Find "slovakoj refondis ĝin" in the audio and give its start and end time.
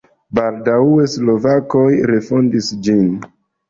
1.17-3.09